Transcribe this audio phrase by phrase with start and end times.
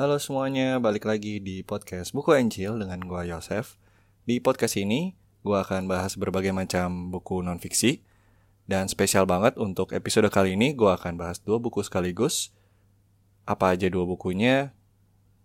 [0.00, 3.76] Halo semuanya, balik lagi di podcast Buku Encil dengan gua Yosef.
[4.24, 5.12] Di podcast ini,
[5.44, 8.00] gua akan bahas berbagai macam buku non-fiksi.
[8.64, 12.48] Dan spesial banget untuk episode kali ini, gua akan bahas dua buku sekaligus.
[13.44, 14.72] Apa aja dua bukunya?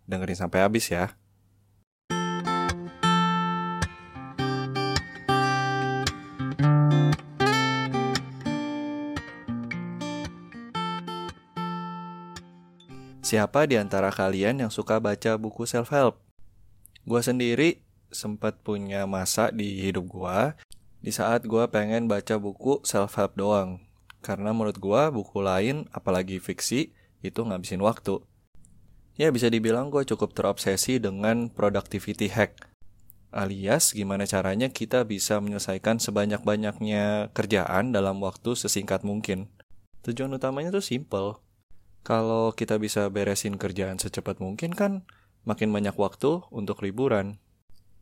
[0.08, 1.20] Dengerin sampai habis ya.
[13.26, 16.22] Siapa di antara kalian yang suka baca buku self-help?
[17.10, 17.82] Gua sendiri
[18.14, 20.54] sempat punya masa di hidup gua
[21.02, 23.82] di saat gua pengen baca buku self-help doang.
[24.22, 26.94] Karena menurut gua buku lain, apalagi fiksi,
[27.26, 28.22] itu ngabisin waktu.
[29.18, 32.70] Ya bisa dibilang gue cukup terobsesi dengan productivity hack.
[33.34, 39.50] Alias gimana caranya kita bisa menyelesaikan sebanyak-banyaknya kerjaan dalam waktu sesingkat mungkin.
[40.06, 41.42] Tujuan utamanya tuh simple,
[42.06, 45.10] kalau kita bisa beresin kerjaan secepat mungkin kan
[45.42, 47.42] makin banyak waktu untuk liburan.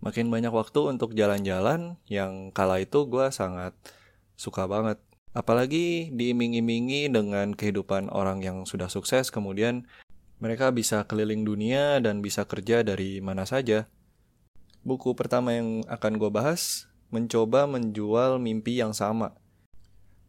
[0.04, 3.72] Makin banyak waktu untuk jalan-jalan yang kala itu gue sangat
[4.36, 5.00] suka banget.
[5.32, 9.88] Apalagi diiming-imingi dengan kehidupan orang yang sudah sukses kemudian
[10.44, 13.88] mereka bisa keliling dunia dan bisa kerja dari mana saja.
[14.84, 19.40] Buku pertama yang akan gue bahas mencoba menjual mimpi yang sama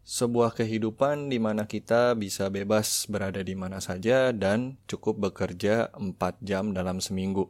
[0.04, 6.20] sebuah kehidupan di mana kita bisa bebas berada di mana saja dan cukup bekerja 4
[6.44, 7.48] jam dalam seminggu.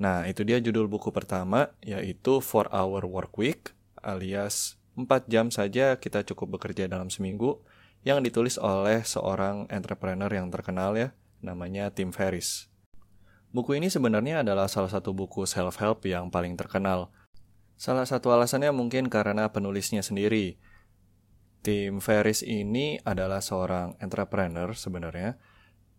[0.00, 6.00] Nah, itu dia judul buku pertama, yaitu 4 Hour Work Week, alias 4 jam saja
[6.00, 7.60] kita cukup bekerja dalam seminggu,
[8.00, 11.12] yang ditulis oleh seorang entrepreneur yang terkenal ya,
[11.44, 12.72] namanya Tim Ferriss.
[13.52, 17.12] Buku ini sebenarnya adalah salah satu buku self-help yang paling terkenal.
[17.76, 20.56] Salah satu alasannya mungkin karena penulisnya sendiri,
[21.62, 25.36] Tim Ferris ini adalah seorang entrepreneur sebenarnya.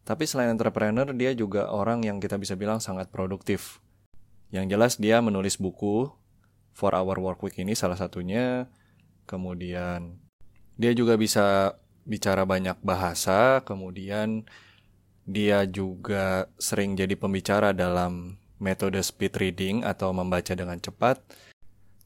[0.08, 3.84] Tapi selain entrepreneur, dia juga orang yang kita bisa bilang sangat produktif.
[4.50, 6.10] Yang jelas dia menulis buku,
[6.74, 8.72] For Our Work Week ini salah satunya.
[9.30, 10.18] Kemudian
[10.80, 11.78] dia juga bisa
[12.08, 14.50] bicara banyak bahasa, kemudian
[15.30, 21.22] dia juga sering jadi pembicara dalam metode speed reading atau membaca dengan cepat.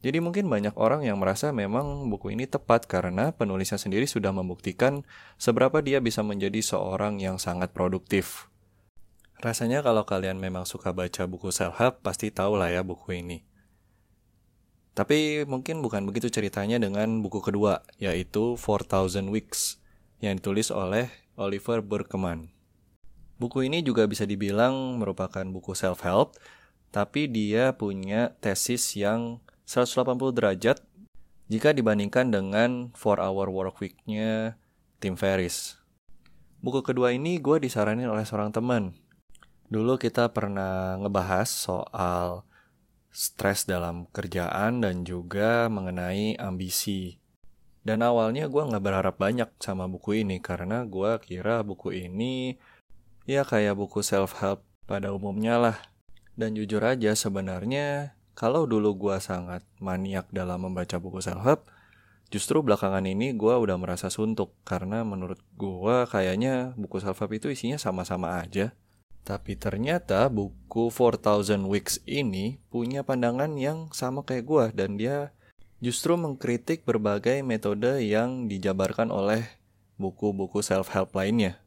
[0.03, 5.07] Jadi mungkin banyak orang yang merasa memang buku ini tepat karena penulisnya sendiri sudah membuktikan
[5.39, 8.51] seberapa dia bisa menjadi seorang yang sangat produktif.
[9.39, 13.47] Rasanya kalau kalian memang suka baca buku self-help, pasti tahu lah ya buku ini.
[14.91, 19.79] Tapi mungkin bukan begitu ceritanya dengan buku kedua, yaitu 4000 Weeks,
[20.19, 21.07] yang ditulis oleh
[21.39, 22.51] Oliver Burkeman.
[23.39, 26.35] Buku ini juga bisa dibilang merupakan buku self-help,
[26.91, 29.39] tapi dia punya tesis yang
[29.73, 30.77] 180 derajat
[31.49, 34.53] jika dibandingkan dengan 4 hour work week-nya
[35.01, 35.81] Tim Ferris.
[36.61, 38.93] Buku kedua ini gue disaranin oleh seorang teman.
[39.73, 42.45] Dulu kita pernah ngebahas soal
[43.09, 47.17] stres dalam kerjaan dan juga mengenai ambisi.
[47.81, 52.61] Dan awalnya gue nggak berharap banyak sama buku ini karena gue kira buku ini
[53.25, 55.77] ya kayak buku self-help pada umumnya lah.
[56.37, 61.69] Dan jujur aja sebenarnya kalau dulu gue sangat maniak dalam membaca buku self-help,
[62.33, 67.77] justru belakangan ini gue udah merasa suntuk karena menurut gue kayaknya buku self-help itu isinya
[67.77, 68.73] sama-sama aja.
[69.23, 75.31] Tapi ternyata buku 4000 Weeks ini punya pandangan yang sama kayak gue dan dia
[75.79, 79.47] justru mengkritik berbagai metode yang dijabarkan oleh
[80.01, 81.61] buku-buku self-help lainnya.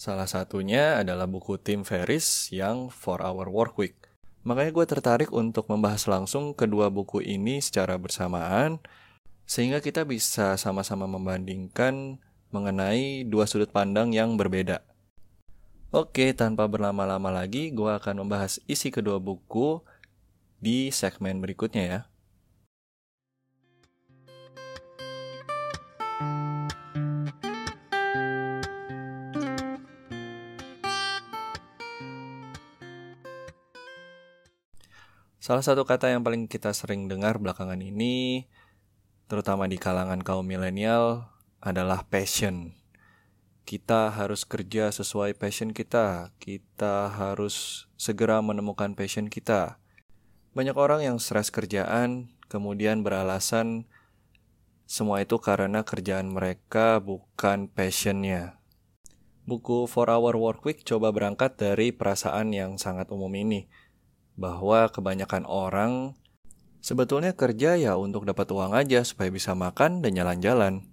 [0.00, 3.96] Salah satunya adalah buku Tim Ferriss yang 4 Hour Work Week.
[4.40, 8.80] Makanya gue tertarik untuk membahas langsung kedua buku ini secara bersamaan,
[9.44, 12.16] sehingga kita bisa sama-sama membandingkan
[12.48, 14.80] mengenai dua sudut pandang yang berbeda.
[15.90, 19.82] Oke, tanpa berlama-lama lagi, gue akan membahas isi kedua buku
[20.62, 22.00] di segmen berikutnya ya.
[35.50, 38.46] Salah satu kata yang paling kita sering dengar belakangan ini,
[39.26, 41.26] terutama di kalangan kaum milenial,
[41.58, 42.78] adalah passion.
[43.66, 46.30] Kita harus kerja sesuai passion kita.
[46.38, 49.82] Kita harus segera menemukan passion kita.
[50.54, 53.90] Banyak orang yang stres kerjaan, kemudian beralasan
[54.86, 58.62] semua itu karena kerjaan mereka bukan passionnya.
[59.50, 63.66] Buku 4 Hour Work Week coba berangkat dari perasaan yang sangat umum ini
[64.38, 66.14] bahwa kebanyakan orang
[66.80, 70.84] sebetulnya kerja ya untuk dapat uang aja supaya bisa makan dan jalan-jalan.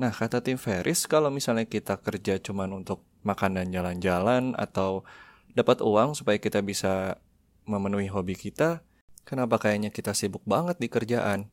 [0.00, 5.06] Nah, kata Tim Ferris, kalau misalnya kita kerja cuma untuk makan dan jalan-jalan atau
[5.52, 7.20] dapat uang supaya kita bisa
[7.68, 8.82] memenuhi hobi kita,
[9.22, 11.52] kenapa kayaknya kita sibuk banget di kerjaan?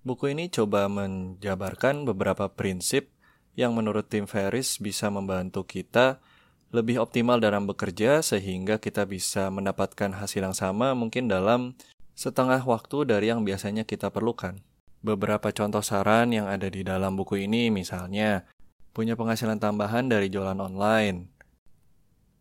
[0.00, 3.12] Buku ini coba menjabarkan beberapa prinsip
[3.52, 6.24] yang menurut Tim Ferris bisa membantu kita
[6.70, 11.74] lebih optimal dalam bekerja sehingga kita bisa mendapatkan hasil yang sama mungkin dalam
[12.14, 14.62] setengah waktu dari yang biasanya kita perlukan.
[15.02, 18.46] Beberapa contoh saran yang ada di dalam buku ini misalnya
[18.94, 21.30] punya penghasilan tambahan dari jualan online,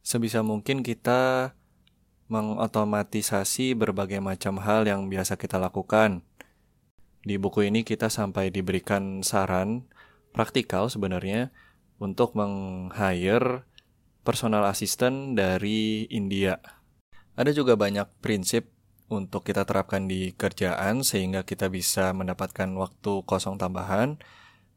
[0.02, 1.54] sebisa mungkin kita
[2.30, 6.22] mengotomatisasi berbagai macam hal yang biasa kita lakukan.
[7.26, 9.90] Di buku ini kita sampai diberikan saran
[10.32, 11.50] praktikal sebenarnya
[12.00, 13.69] untuk meng-hire
[14.24, 16.60] personal assistant dari India.
[17.40, 18.70] Ada juga banyak prinsip
[19.10, 24.22] untuk kita terapkan di kerjaan sehingga kita bisa mendapatkan waktu kosong tambahan.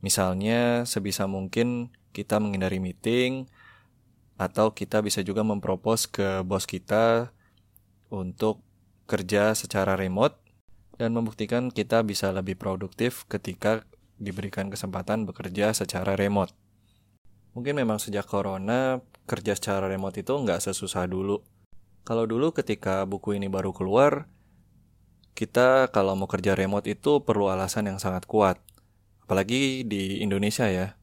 [0.01, 3.47] Misalnya sebisa mungkin kita menghindari meeting,
[4.43, 7.31] atau kita bisa juga mempropos ke bos kita
[8.11, 8.59] untuk
[9.07, 10.35] kerja secara remote
[10.99, 13.87] dan membuktikan kita bisa lebih produktif ketika
[14.19, 16.55] diberikan kesempatan bekerja secara remote.
[17.53, 21.45] Mungkin memang sejak corona kerja secara remote itu nggak sesusah dulu.
[22.03, 24.27] Kalau dulu ketika buku ini baru keluar,
[25.37, 28.59] kita kalau mau kerja remote itu perlu alasan yang sangat kuat.
[29.23, 30.99] Apalagi di Indonesia ya,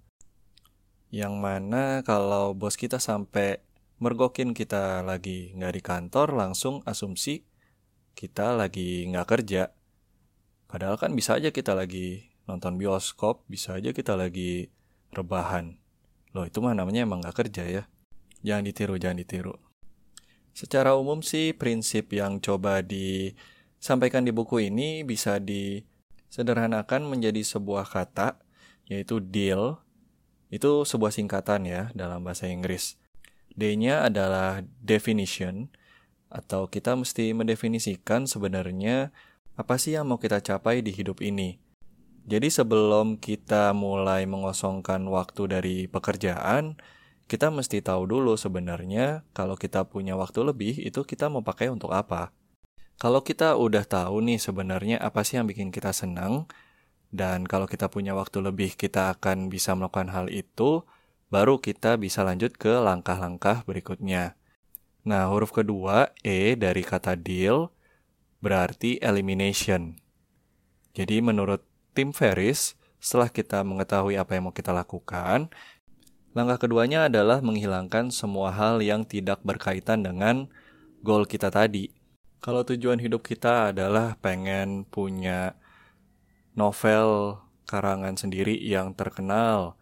[1.09, 3.65] yang mana kalau bos kita sampai
[3.97, 7.43] mergokin kita lagi nggak di kantor langsung asumsi
[8.13, 9.73] kita lagi nggak kerja
[10.69, 14.69] padahal kan bisa aja kita lagi nonton bioskop bisa aja kita lagi
[15.11, 15.78] rebahan
[16.35, 17.83] loh itu mah namanya emang nggak kerja ya
[18.45, 19.55] jangan ditiru jangan ditiru
[20.53, 28.37] secara umum sih prinsip yang coba disampaikan di buku ini bisa disederhanakan menjadi sebuah kata
[28.89, 29.81] yaitu deal
[30.49, 32.97] itu sebuah singkatan ya dalam bahasa Inggris.
[33.53, 35.69] D-nya adalah definition,
[36.29, 39.09] atau kita mesti mendefinisikan sebenarnya
[39.57, 41.57] apa sih yang mau kita capai di hidup ini.
[42.29, 46.77] Jadi sebelum kita mulai mengosongkan waktu dari pekerjaan,
[47.25, 51.89] kita mesti tahu dulu sebenarnya kalau kita punya waktu lebih itu kita mau pakai untuk
[51.89, 52.29] apa.
[53.01, 56.45] Kalau kita udah tahu nih sebenarnya apa sih yang bikin kita senang,
[57.09, 60.85] dan kalau kita punya waktu lebih, kita akan bisa melakukan hal itu,
[61.33, 64.37] baru kita bisa lanjut ke langkah-langkah berikutnya.
[65.01, 67.73] Nah, huruf kedua, E dari kata deal,
[68.45, 69.97] berarti elimination.
[70.93, 75.47] Jadi menurut tim Ferris, setelah kita mengetahui apa yang mau kita lakukan,
[76.35, 80.51] langkah keduanya adalah menghilangkan semua hal yang tidak berkaitan dengan
[81.01, 81.89] goal kita tadi.
[82.39, 85.59] Kalau tujuan hidup kita adalah pengen punya
[86.55, 89.75] novel karangan sendiri yang terkenal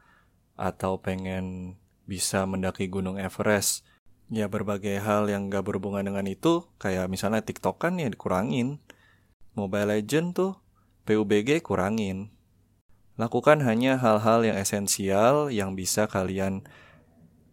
[0.57, 1.77] atau pengen
[2.09, 3.85] bisa mendaki Gunung Everest.
[4.27, 8.83] Ya berbagai hal yang gak berhubungan dengan itu, kayak misalnya TikTok kan ya dikurangin.
[9.55, 10.53] Mobile Legend tuh
[11.07, 12.35] PUBG kurangin.
[13.15, 16.67] Lakukan hanya hal-hal yang esensial yang bisa kalian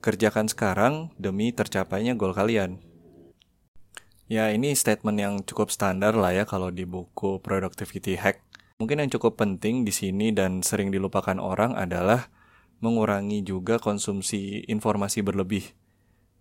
[0.02, 2.82] kerjakan sekarang demi tercapainya goal kalian.
[4.26, 9.10] Ya ini statement yang cukup standar lah ya kalau di buku Productivity Hack Mungkin yang
[9.14, 12.26] cukup penting di sini dan sering dilupakan orang adalah
[12.82, 15.70] mengurangi juga konsumsi informasi berlebih.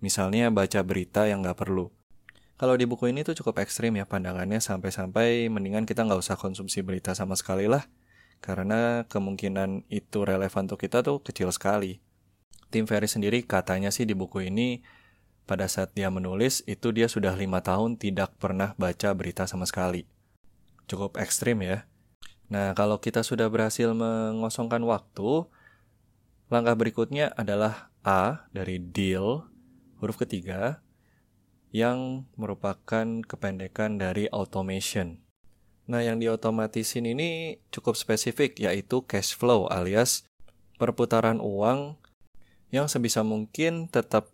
[0.02, 1.94] Misalnya baca berita yang nggak perlu.
[2.54, 6.86] Kalau di buku ini tuh cukup ekstrim ya pandangannya sampai-sampai mendingan kita nggak usah konsumsi
[6.86, 7.90] berita sama sekali lah.
[8.44, 12.04] Karena kemungkinan itu relevan untuk kita tuh kecil sekali.
[12.70, 14.82] Tim Ferry sendiri katanya sih di buku ini
[15.44, 20.08] pada saat dia menulis itu dia sudah lima tahun tidak pernah baca berita sama sekali.
[20.88, 21.88] Cukup ekstrim ya.
[22.52, 25.48] Nah, kalau kita sudah berhasil mengosongkan waktu,
[26.52, 29.48] langkah berikutnya adalah A dari deal,
[30.04, 30.84] huruf ketiga,
[31.74, 35.20] yang merupakan kependekan dari automation.
[35.90, 40.24] Nah, yang diotomatisin ini cukup spesifik, yaitu cash flow alias
[40.78, 41.98] perputaran uang
[42.70, 44.32] yang sebisa mungkin tetap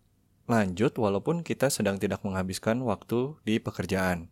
[0.51, 4.27] lanjut walaupun kita sedang tidak menghabiskan waktu di pekerjaan.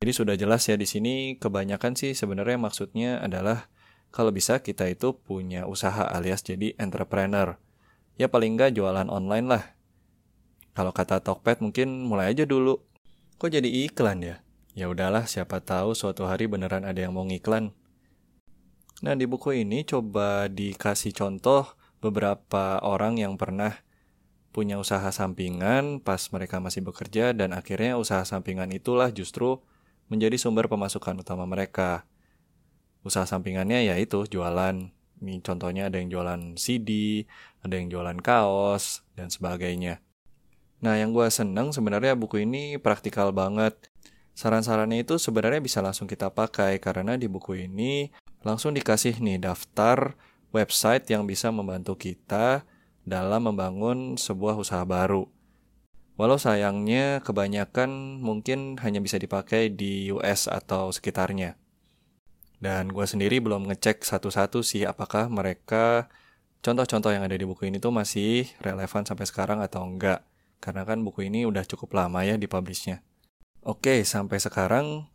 [0.00, 3.68] Jadi sudah jelas ya di sini kebanyakan sih sebenarnya maksudnya adalah
[4.08, 7.60] kalau bisa kita itu punya usaha alias jadi entrepreneur.
[8.16, 9.64] Ya paling nggak jualan online lah.
[10.80, 12.80] Kalau kata Tokped mungkin mulai aja dulu.
[13.36, 14.40] Kok jadi iklan ya?
[14.72, 17.76] Ya udahlah siapa tahu suatu hari beneran ada yang mau ngiklan.
[19.04, 21.68] Nah di buku ini coba dikasih contoh
[22.00, 23.76] beberapa orang yang pernah
[24.56, 29.60] punya usaha sampingan pas mereka masih bekerja dan akhirnya usaha sampingan itulah justru
[30.08, 32.08] menjadi sumber pemasukan utama mereka.
[33.04, 34.88] Usaha sampingannya yaitu jualan.
[35.20, 37.20] Ini contohnya ada yang jualan CD,
[37.60, 40.00] ada yang jualan kaos, dan sebagainya.
[40.80, 43.76] Nah, yang gue seneng sebenarnya buku ini praktikal banget.
[44.32, 48.08] Saran-sarannya itu sebenarnya bisa langsung kita pakai karena di buku ini
[48.40, 50.16] langsung dikasih nih daftar
[50.56, 52.64] website yang bisa membantu kita
[53.04, 55.28] dalam membangun sebuah usaha baru.
[56.16, 61.56] Walau sayangnya kebanyakan mungkin hanya bisa dipakai di US atau sekitarnya.
[62.60, 66.12] Dan gue sendiri belum ngecek satu-satu sih apakah mereka
[66.60, 70.29] contoh-contoh yang ada di buku ini tuh masih relevan sampai sekarang atau enggak.
[70.60, 73.00] Karena kan buku ini udah cukup lama ya dipublishnya.
[73.64, 75.08] Oke, sampai sekarang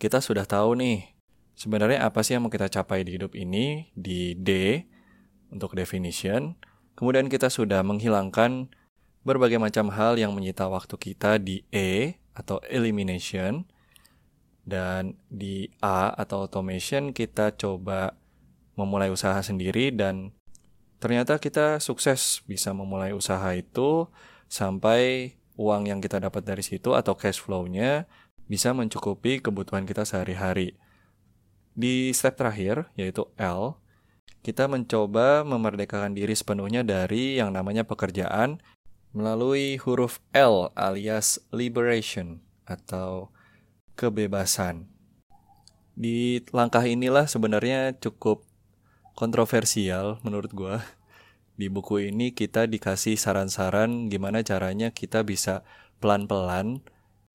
[0.00, 1.16] kita sudah tahu nih
[1.56, 4.80] sebenarnya apa sih yang mau kita capai di hidup ini di D
[5.52, 6.56] untuk definition.
[6.96, 8.72] Kemudian kita sudah menghilangkan
[9.24, 13.64] berbagai macam hal yang menyita waktu kita di E atau elimination.
[14.60, 18.20] Dan di A atau automation kita coba
[18.76, 20.32] memulai usaha sendiri dan
[21.00, 24.08] ternyata kita sukses bisa memulai usaha itu
[24.50, 28.10] sampai uang yang kita dapat dari situ atau cash flow-nya
[28.50, 30.74] bisa mencukupi kebutuhan kita sehari-hari.
[31.78, 33.78] Di step terakhir, yaitu L,
[34.42, 38.58] kita mencoba memerdekakan diri sepenuhnya dari yang namanya pekerjaan
[39.14, 43.30] melalui huruf L alias liberation atau
[43.94, 44.90] kebebasan.
[45.94, 48.42] Di langkah inilah sebenarnya cukup
[49.14, 50.76] kontroversial menurut gue
[51.60, 55.60] di buku ini kita dikasih saran-saran gimana caranya kita bisa
[56.00, 56.80] pelan-pelan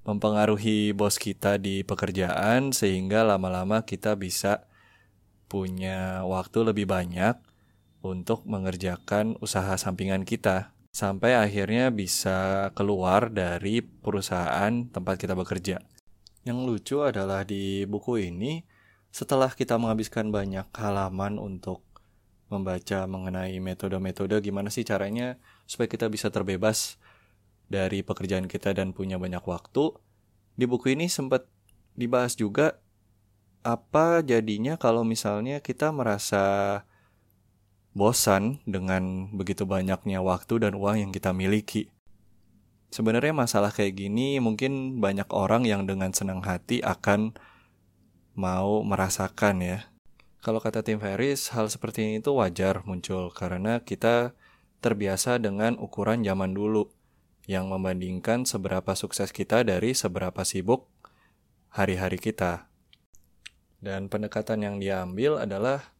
[0.02, 4.66] mempengaruhi bos kita di pekerjaan sehingga lama-lama kita bisa
[5.46, 7.38] punya waktu lebih banyak
[8.02, 15.86] untuk mengerjakan usaha sampingan kita sampai akhirnya bisa keluar dari perusahaan tempat kita bekerja.
[16.46, 18.66] Yang lucu adalah di buku ini
[19.14, 21.85] setelah kita menghabiskan banyak halaman untuk
[22.50, 27.02] membaca mengenai metode-metode gimana sih caranya supaya kita bisa terbebas
[27.66, 29.98] dari pekerjaan kita dan punya banyak waktu.
[30.56, 31.50] Di buku ini sempat
[31.98, 32.80] dibahas juga
[33.66, 36.86] apa jadinya kalau misalnya kita merasa
[37.96, 41.90] bosan dengan begitu banyaknya waktu dan uang yang kita miliki.
[42.94, 47.34] Sebenarnya masalah kayak gini mungkin banyak orang yang dengan senang hati akan
[48.38, 49.80] mau merasakan ya.
[50.46, 54.38] Kalau kata Tim Ferris, hal seperti ini itu wajar muncul karena kita
[54.78, 56.94] terbiasa dengan ukuran zaman dulu
[57.50, 60.86] yang membandingkan seberapa sukses kita dari seberapa sibuk
[61.74, 62.70] hari-hari kita.
[63.82, 65.98] Dan pendekatan yang diambil adalah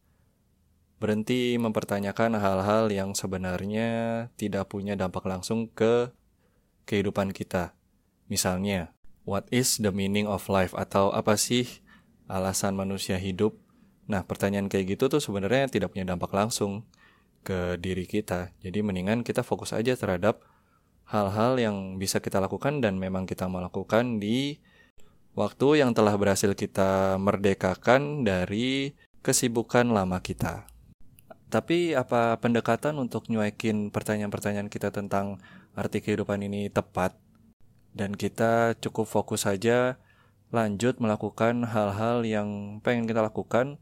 [1.02, 6.14] berhenti mempertanyakan hal-hal yang sebenarnya tidak punya dampak langsung ke
[6.86, 7.74] kehidupan kita.
[8.30, 8.94] Misalnya,
[9.26, 11.82] what is the meaning of life atau apa sih
[12.30, 13.65] alasan manusia hidup
[14.06, 16.86] Nah, pertanyaan kayak gitu tuh sebenarnya tidak punya dampak langsung
[17.46, 18.54] ke diri kita.
[18.62, 20.42] Jadi mendingan kita fokus aja terhadap
[21.06, 24.58] hal-hal yang bisa kita lakukan dan memang kita mau lakukan di
[25.38, 30.66] waktu yang telah berhasil kita merdekakan dari kesibukan lama kita.
[31.46, 35.38] Tapi apa pendekatan untuk nyuekin pertanyaan-pertanyaan kita tentang
[35.78, 37.14] arti kehidupan ini tepat?
[37.94, 39.96] Dan kita cukup fokus saja
[40.50, 43.78] lanjut melakukan hal-hal yang pengen kita lakukan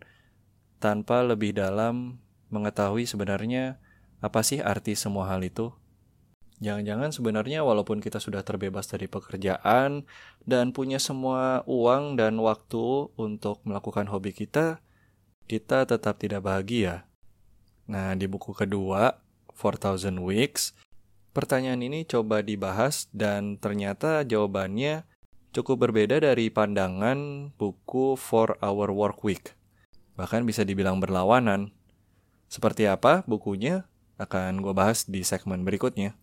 [0.85, 2.21] tanpa lebih dalam
[2.53, 3.81] mengetahui sebenarnya
[4.21, 5.73] apa sih arti semua hal itu.
[6.61, 10.05] Jangan-jangan sebenarnya walaupun kita sudah terbebas dari pekerjaan
[10.45, 14.85] dan punya semua uang dan waktu untuk melakukan hobi kita,
[15.49, 17.09] kita tetap tidak bahagia.
[17.89, 19.25] Nah, di buku kedua,
[19.57, 20.77] 4000 Weeks,
[21.33, 25.09] pertanyaan ini coba dibahas dan ternyata jawabannya
[25.57, 29.64] cukup berbeda dari pandangan buku 4 Hour Work Week
[30.15, 31.75] bahkan bisa dibilang berlawanan.
[32.47, 33.87] Seperti apa bukunya
[34.19, 36.15] akan gue bahas di segmen berikutnya.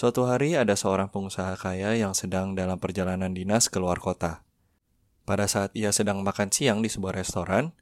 [0.00, 4.40] Suatu hari ada seorang pengusaha kaya yang sedang dalam perjalanan dinas ke luar kota.
[5.28, 7.76] Pada saat ia sedang makan siang di sebuah restoran,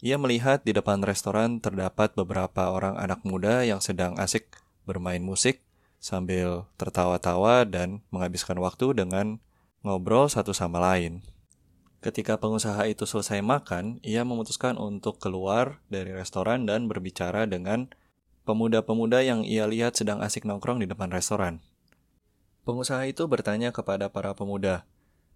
[0.00, 4.48] ia melihat di depan restoran terdapat beberapa orang anak muda yang sedang asik
[4.88, 5.60] bermain musik
[6.00, 9.44] sambil tertawa-tawa dan menghabiskan waktu dengan
[9.84, 11.20] ngobrol satu sama lain.
[12.00, 17.92] Ketika pengusaha itu selesai makan, ia memutuskan untuk keluar dari restoran dan berbicara dengan
[18.48, 21.60] pemuda-pemuda yang ia lihat sedang asik nongkrong di depan restoran.
[22.64, 24.88] Pengusaha itu bertanya kepada para pemuda,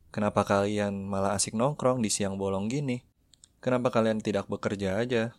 [0.09, 3.04] "Kenapa kalian malah asik nongkrong di siang bolong gini?"
[3.64, 5.33] Kenapa kalian tidak bekerja aja?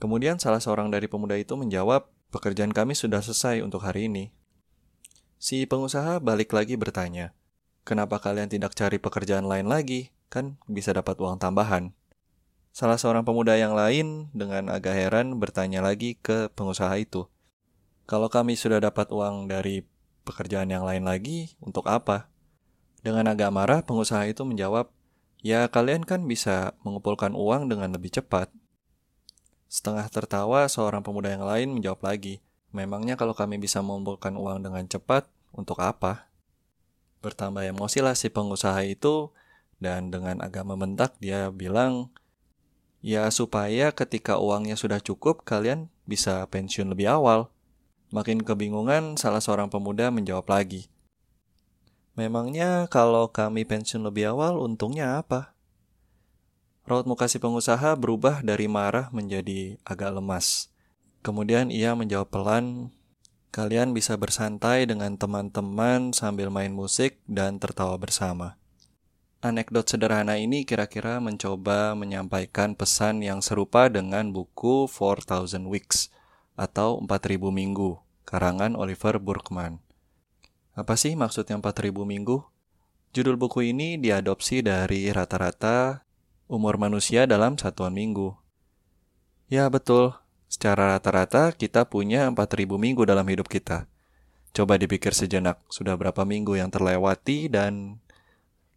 [0.00, 4.32] Kemudian salah seorang dari pemuda itu menjawab, pekerjaan kami sudah selesai untuk hari ini.
[5.36, 7.36] Si pengusaha balik lagi bertanya,
[7.84, 10.16] kenapa kalian tidak cari pekerjaan lain lagi?
[10.32, 11.92] Kan bisa dapat uang tambahan.
[12.72, 17.28] Salah seorang pemuda yang lain dengan agak heran bertanya lagi ke pengusaha itu.
[18.08, 19.84] Kalau kami sudah dapat uang dari
[20.24, 22.32] pekerjaan yang lain lagi, untuk apa?
[23.04, 24.88] Dengan agak marah, pengusaha itu menjawab,
[25.42, 28.50] Ya kalian kan bisa mengumpulkan uang dengan lebih cepat.
[29.70, 34.84] Setengah tertawa, seorang pemuda yang lain menjawab lagi, Memangnya kalau kami bisa mengumpulkan uang dengan
[34.84, 35.24] cepat,
[35.56, 36.28] untuk apa?
[37.24, 39.32] Bertambah emosi lah si pengusaha itu,
[39.80, 42.12] dan dengan agak membentak dia bilang,
[43.00, 47.48] ya supaya ketika uangnya sudah cukup, kalian bisa pensiun lebih awal.
[48.12, 50.92] Makin kebingungan, salah seorang pemuda menjawab lagi,
[52.18, 55.54] Memangnya kalau kami pensiun lebih awal, untungnya apa?
[56.82, 60.66] Raut muka si pengusaha berubah dari marah menjadi agak lemas.
[61.22, 62.90] Kemudian ia menjawab pelan,
[63.54, 68.58] kalian bisa bersantai dengan teman-teman sambil main musik dan tertawa bersama.
[69.38, 76.10] Anekdot sederhana ini kira-kira mencoba menyampaikan pesan yang serupa dengan buku 4000 Weeks
[76.58, 79.86] atau 4000 Minggu, karangan Oliver Burkeman.
[80.78, 82.38] Apa sih maksudnya 4000 minggu?
[83.10, 86.06] Judul buku ini diadopsi dari rata-rata
[86.46, 88.38] umur manusia dalam satuan minggu.
[89.50, 90.14] Ya betul,
[90.46, 93.90] secara rata-rata kita punya 4000 minggu dalam hidup kita.
[94.54, 97.98] Coba dipikir sejenak, sudah berapa minggu yang terlewati dan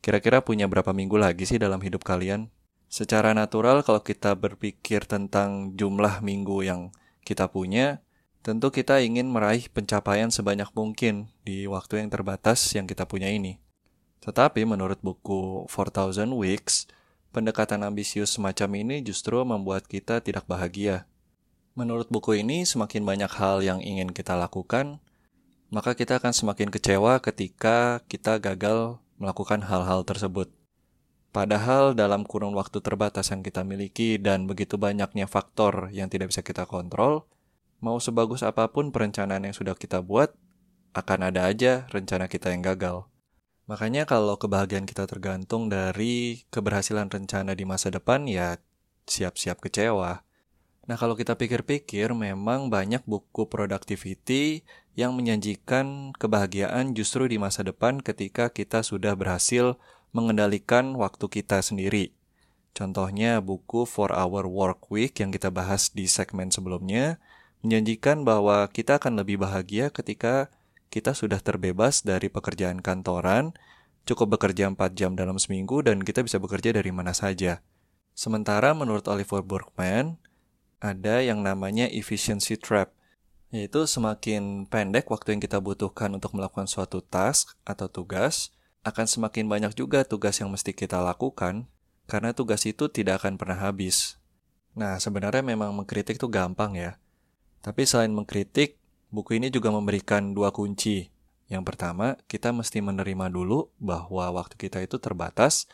[0.02, 2.50] kira-kira punya berapa minggu lagi sih dalam hidup kalian?
[2.90, 6.90] Secara natural kalau kita berpikir tentang jumlah minggu yang
[7.22, 8.02] kita punya,
[8.42, 13.62] Tentu kita ingin meraih pencapaian sebanyak mungkin di waktu yang terbatas yang kita punya ini.
[14.26, 16.90] Tetapi menurut buku 4000 Weeks,
[17.30, 21.06] pendekatan ambisius semacam ini justru membuat kita tidak bahagia.
[21.78, 24.98] Menurut buku ini, semakin banyak hal yang ingin kita lakukan,
[25.70, 30.50] maka kita akan semakin kecewa ketika kita gagal melakukan hal-hal tersebut.
[31.30, 36.44] Padahal dalam kurun waktu terbatas yang kita miliki dan begitu banyaknya faktor yang tidak bisa
[36.44, 37.30] kita kontrol,
[37.82, 40.38] Mau sebagus apa pun perencanaan yang sudah kita buat,
[40.94, 43.10] akan ada aja rencana kita yang gagal.
[43.66, 48.62] Makanya kalau kebahagiaan kita tergantung dari keberhasilan rencana di masa depan, ya
[49.10, 50.22] siap-siap kecewa.
[50.86, 54.62] Nah kalau kita pikir-pikir, memang banyak buku productivity
[54.94, 59.82] yang menjanjikan kebahagiaan justru di masa depan ketika kita sudah berhasil
[60.14, 62.14] mengendalikan waktu kita sendiri.
[62.78, 67.18] Contohnya buku 4 Hour Work Week yang kita bahas di segmen sebelumnya,
[67.62, 70.50] menjanjikan bahwa kita akan lebih bahagia ketika
[70.92, 73.56] kita sudah terbebas dari pekerjaan kantoran,
[74.04, 77.64] cukup bekerja 4 jam dalam seminggu dan kita bisa bekerja dari mana saja.
[78.12, 80.20] Sementara menurut Oliver Burkeman,
[80.82, 82.92] ada yang namanya efficiency trap,
[83.54, 89.46] yaitu semakin pendek waktu yang kita butuhkan untuk melakukan suatu task atau tugas, akan semakin
[89.46, 91.70] banyak juga tugas yang mesti kita lakukan,
[92.10, 94.18] karena tugas itu tidak akan pernah habis.
[94.74, 96.98] Nah, sebenarnya memang mengkritik itu gampang ya.
[97.62, 98.82] Tapi selain mengkritik,
[99.14, 101.14] buku ini juga memberikan dua kunci.
[101.46, 105.70] Yang pertama, kita mesti menerima dulu bahwa waktu kita itu terbatas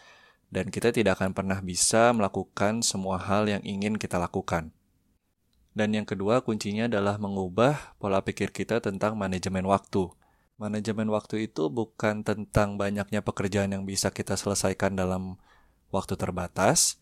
[0.52, 4.76] dan kita tidak akan pernah bisa melakukan semua hal yang ingin kita lakukan.
[5.78, 10.10] Dan yang kedua, kuncinya adalah mengubah pola pikir kita tentang manajemen waktu.
[10.58, 15.38] Manajemen waktu itu bukan tentang banyaknya pekerjaan yang bisa kita selesaikan dalam
[15.93, 16.97] waktu terbatas,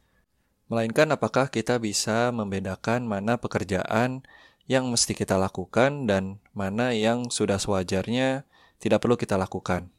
[0.67, 4.27] melainkan apakah kita bisa membedakan mana pekerjaan
[4.65, 8.49] yang mesti kita lakukan dan mana yang sudah sewajarnya
[8.81, 9.93] tidak perlu kita lakukan.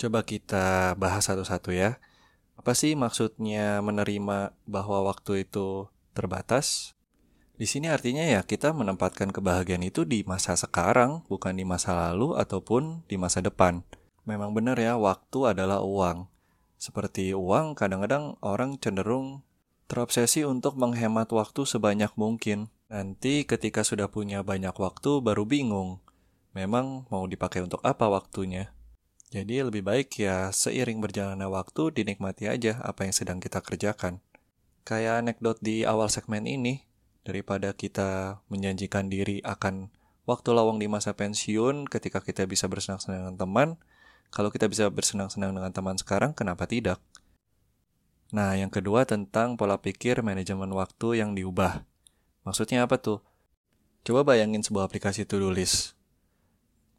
[0.00, 2.02] Coba kita bahas satu-satu ya.
[2.58, 6.92] Apa sih maksudnya menerima bahwa waktu itu terbatas?
[7.60, 12.32] Di sini artinya ya kita menempatkan kebahagiaan itu di masa sekarang, bukan di masa lalu
[12.40, 13.84] ataupun di masa depan.
[14.24, 16.28] Memang benar ya, waktu adalah uang.
[16.80, 19.44] Seperti uang, kadang-kadang orang cenderung
[19.92, 22.72] terobsesi untuk menghemat waktu sebanyak mungkin.
[22.90, 26.02] Nanti ketika sudah punya banyak waktu baru bingung.
[26.58, 28.74] Memang mau dipakai untuk apa waktunya?
[29.30, 34.18] Jadi lebih baik ya seiring berjalannya waktu dinikmati aja apa yang sedang kita kerjakan.
[34.82, 36.82] Kayak anekdot di awal segmen ini,
[37.22, 39.94] daripada kita menjanjikan diri akan
[40.26, 43.68] waktu lawang di masa pensiun ketika kita bisa bersenang-senang dengan teman,
[44.34, 46.98] kalau kita bisa bersenang-senang dengan teman sekarang, kenapa tidak?
[48.34, 51.86] Nah, yang kedua tentang pola pikir manajemen waktu yang diubah.
[52.44, 53.20] Maksudnya apa tuh?
[54.00, 55.92] Coba bayangin sebuah aplikasi to-do list.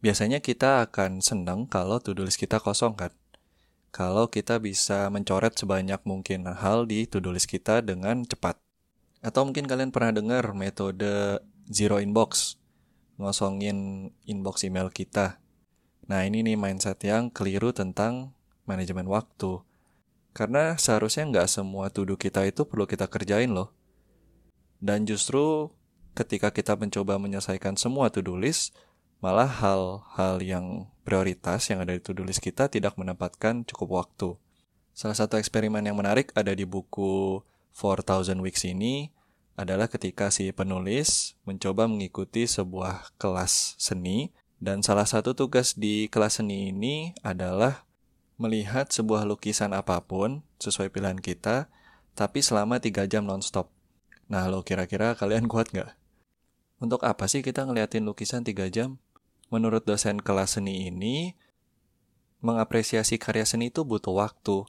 [0.02, 3.14] Biasanya kita akan senang kalau to-do list kita kosong kan?
[3.92, 8.62] Kalau kita bisa mencoret sebanyak mungkin hal di to-do list kita dengan cepat.
[9.22, 12.58] Atau mungkin kalian pernah dengar metode zero inbox,
[13.18, 15.42] ngosongin inbox email kita.
[16.10, 18.34] Nah ini nih mindset yang keliru tentang
[18.66, 19.62] manajemen waktu.
[20.32, 23.76] Karena seharusnya nggak semua tuduh kita itu perlu kita kerjain loh.
[24.82, 25.70] Dan justru
[26.18, 28.74] ketika kita mencoba menyelesaikan semua to-do list,
[29.22, 34.36] malah hal-hal yang prioritas yang ada di to-do list kita tidak menempatkan cukup waktu.
[34.98, 37.40] Salah satu eksperimen yang menarik ada di buku
[37.78, 39.14] 4000 Weeks ini
[39.56, 46.42] adalah ketika si penulis mencoba mengikuti sebuah kelas seni dan salah satu tugas di kelas
[46.42, 47.86] seni ini adalah
[48.42, 51.70] melihat sebuah lukisan apa pun sesuai pilihan kita,
[52.18, 53.70] tapi selama 3 jam nonstop.
[54.32, 55.92] Nah, lo kira-kira kalian kuat nggak?
[56.80, 58.96] Untuk apa sih kita ngeliatin lukisan 3 jam?
[59.52, 61.36] Menurut dosen kelas seni ini,
[62.40, 64.64] mengapresiasi karya seni itu butuh waktu.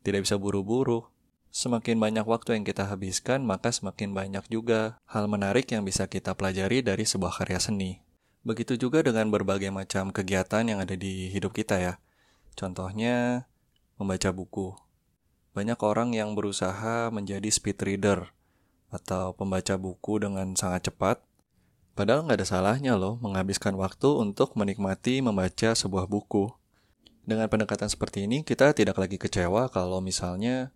[0.00, 1.12] Tidak bisa buru-buru.
[1.52, 6.32] Semakin banyak waktu yang kita habiskan, maka semakin banyak juga hal menarik yang bisa kita
[6.32, 8.00] pelajari dari sebuah karya seni.
[8.48, 11.94] Begitu juga dengan berbagai macam kegiatan yang ada di hidup kita ya.
[12.56, 13.44] Contohnya,
[14.00, 14.72] membaca buku.
[15.52, 18.39] Banyak orang yang berusaha menjadi speed reader
[18.90, 21.22] atau pembaca buku dengan sangat cepat.
[21.94, 26.50] Padahal nggak ada salahnya loh menghabiskan waktu untuk menikmati membaca sebuah buku.
[27.26, 30.74] Dengan pendekatan seperti ini, kita tidak lagi kecewa kalau misalnya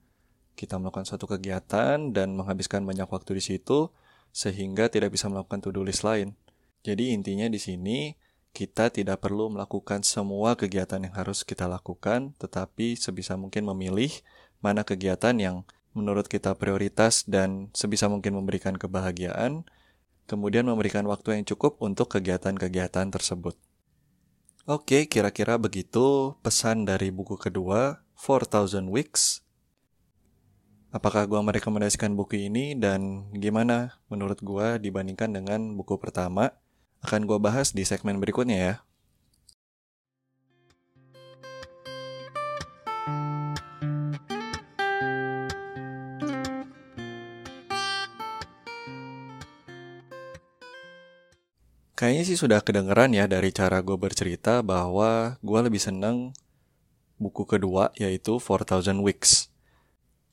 [0.54, 3.90] kita melakukan suatu kegiatan dan menghabiskan banyak waktu di situ,
[4.30, 6.38] sehingga tidak bisa melakukan to-do list lain.
[6.86, 8.14] Jadi intinya di sini
[8.54, 14.14] kita tidak perlu melakukan semua kegiatan yang harus kita lakukan, tetapi sebisa mungkin memilih
[14.62, 15.56] mana kegiatan yang
[15.94, 19.64] menurut kita prioritas dan sebisa mungkin memberikan kebahagiaan,
[20.28, 23.56] kemudian memberikan waktu yang cukup untuk kegiatan-kegiatan tersebut.
[24.68, 29.40] Oke, kira-kira begitu pesan dari buku kedua, 4000 Weeks.
[30.92, 36.54] Apakah gue merekomendasikan buku ini dan gimana menurut gue dibandingkan dengan buku pertama?
[37.04, 38.74] akan gue bahas di segmen berikutnya ya.
[52.04, 56.36] Kayaknya sih sudah kedengeran ya dari cara gue bercerita bahwa gue lebih seneng
[57.16, 59.48] buku kedua yaitu 4000 Weeks.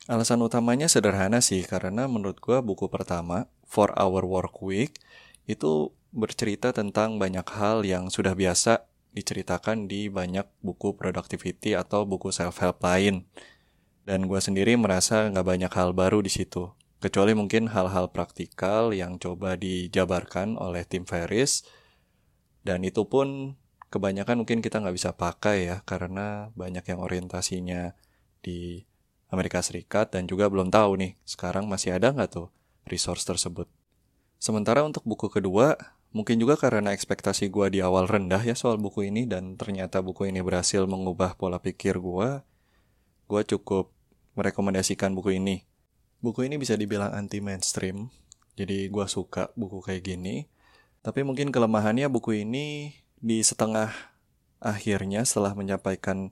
[0.04, 4.92] Alasan utamanya sederhana sih karena menurut gue buku pertama 4 Hour Work Week
[5.48, 8.84] itu bercerita tentang banyak hal yang sudah biasa
[9.16, 13.24] diceritakan di banyak buku productivity atau buku self-help lain.
[14.04, 16.68] Dan gue sendiri merasa nggak banyak hal baru di situ.
[17.02, 21.66] Kecuali mungkin hal-hal praktikal yang coba dijabarkan oleh tim Ferris.
[22.62, 23.58] Dan itu pun
[23.90, 27.98] kebanyakan mungkin kita nggak bisa pakai ya, karena banyak yang orientasinya
[28.46, 28.86] di
[29.34, 32.48] Amerika Serikat dan juga belum tahu nih, sekarang masih ada nggak tuh
[32.86, 33.66] resource tersebut.
[34.38, 35.74] Sementara untuk buku kedua,
[36.12, 40.28] Mungkin juga karena ekspektasi gue di awal rendah ya soal buku ini dan ternyata buku
[40.28, 42.44] ini berhasil mengubah pola pikir gue.
[43.32, 43.96] Gue cukup
[44.36, 45.64] merekomendasikan buku ini.
[46.22, 48.14] Buku ini bisa dibilang anti mainstream,
[48.54, 50.46] jadi gue suka buku kayak gini.
[51.02, 53.90] Tapi mungkin kelemahannya buku ini di setengah
[54.62, 56.30] akhirnya setelah menyampaikan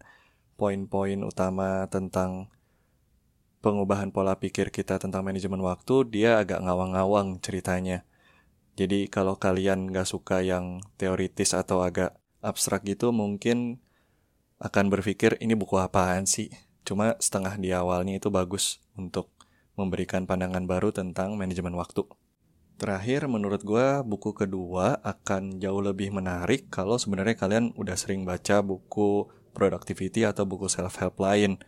[0.62, 2.54] poin-poin utama tentang
[3.66, 8.06] pengubahan pola pikir kita tentang manajemen waktu, dia agak ngawang-ngawang ceritanya.
[8.78, 12.14] Jadi kalau kalian nggak suka yang teoritis atau agak
[12.46, 13.82] abstrak gitu, mungkin
[14.62, 16.54] akan berpikir ini buku apaan sih.
[16.86, 19.39] Cuma setengah di awalnya itu bagus untuk
[19.80, 22.04] memberikan pandangan baru tentang manajemen waktu.
[22.80, 28.60] Terakhir, menurut gue buku kedua akan jauh lebih menarik kalau sebenarnya kalian udah sering baca
[28.64, 31.60] buku productivity atau buku self-help lain.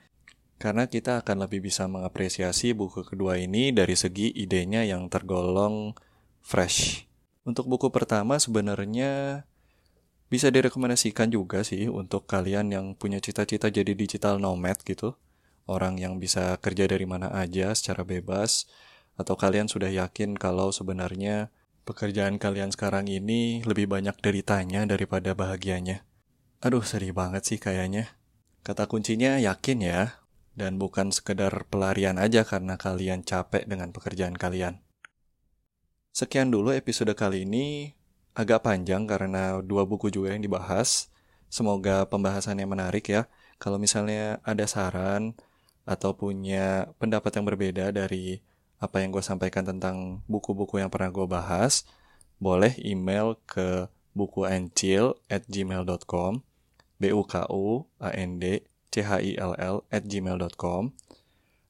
[0.55, 5.97] Karena kita akan lebih bisa mengapresiasi buku kedua ini dari segi idenya yang tergolong
[6.39, 7.03] fresh.
[7.43, 9.43] Untuk buku pertama sebenarnya
[10.31, 15.19] bisa direkomendasikan juga sih untuk kalian yang punya cita-cita jadi digital nomad gitu.
[15.69, 18.65] Orang yang bisa kerja dari mana aja secara bebas.
[19.19, 21.53] Atau kalian sudah yakin kalau sebenarnya
[21.85, 26.05] pekerjaan kalian sekarang ini lebih banyak deritanya daripada bahagianya.
[26.61, 28.13] Aduh sedih banget sih kayaknya.
[28.61, 30.01] Kata kuncinya yakin ya.
[30.51, 34.83] Dan bukan sekedar pelarian aja karena kalian capek dengan pekerjaan kalian.
[36.11, 37.95] Sekian dulu episode kali ini.
[38.35, 41.07] Agak panjang karena dua buku juga yang dibahas.
[41.47, 43.31] Semoga pembahasannya menarik ya.
[43.59, 45.39] Kalau misalnya ada saran
[45.83, 48.39] atau punya pendapat yang berbeda dari
[48.81, 51.85] apa yang gue sampaikan tentang buku-buku yang pernah gue bahas,
[52.41, 53.85] boleh email ke
[54.17, 56.41] bukuancil at gmail.com
[57.01, 60.93] b u k u a n d c h i l l at gmail.com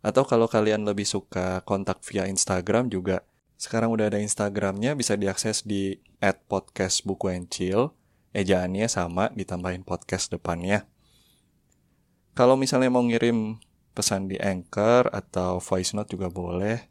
[0.01, 3.21] atau kalau kalian lebih suka kontak via Instagram juga
[3.61, 7.93] sekarang udah ada Instagramnya, bisa diakses di @podcastbukuencil,
[8.33, 10.89] ejaannya sama ditambahin podcast depannya.
[12.33, 16.87] Kalau misalnya mau ngirim pesan di Anchor atau voice note juga boleh.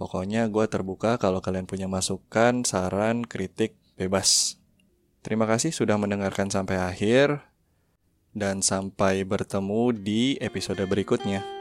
[0.00, 4.56] Pokoknya gue terbuka kalau kalian punya masukan, saran, kritik, bebas.
[5.20, 7.44] Terima kasih sudah mendengarkan sampai akhir,
[8.32, 11.59] dan sampai bertemu di episode berikutnya.